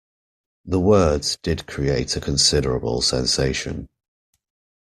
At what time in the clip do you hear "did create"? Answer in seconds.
1.43-2.17